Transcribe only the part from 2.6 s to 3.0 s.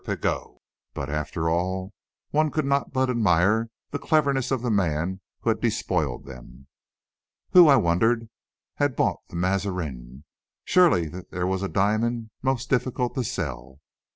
not